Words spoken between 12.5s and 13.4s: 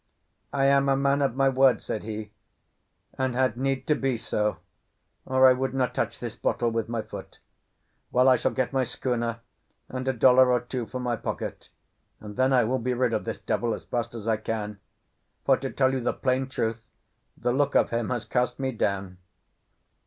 I will be rid of this